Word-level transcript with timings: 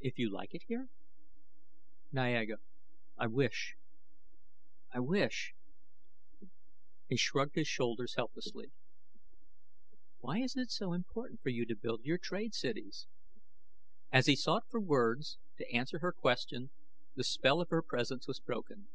If 0.00 0.16
you 0.18 0.32
like 0.32 0.54
it 0.54 0.62
here" 0.66 0.88
"Niaga, 2.14 2.56
I 3.18 3.26
wish 3.26 3.74
I 4.90 4.98
wish" 4.98 5.52
He 7.10 7.18
shrugged 7.18 7.54
his 7.54 7.68
shoulders 7.68 8.14
helplessly. 8.16 8.72
"Why 10.20 10.38
is 10.38 10.56
it 10.56 10.70
so 10.70 10.94
important 10.94 11.42
for 11.42 11.50
you 11.50 11.66
to 11.66 11.76
build 11.76 12.02
your 12.06 12.16
trade 12.16 12.54
cities?" 12.54 13.08
As 14.10 14.24
he 14.24 14.36
sought 14.36 14.64
for 14.70 14.80
words 14.80 15.36
to 15.58 15.70
answer 15.70 15.98
her 15.98 16.12
question, 16.14 16.70
the 17.14 17.22
spell 17.22 17.60
of 17.60 17.68
her 17.68 17.82
presence 17.82 18.26
was 18.26 18.40
broken. 18.40 18.88